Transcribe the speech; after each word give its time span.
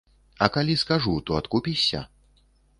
А 0.45 0.47
калі 0.55 0.77
скажу, 0.85 1.13
то 1.29 1.37
адкупішся? 1.43 2.05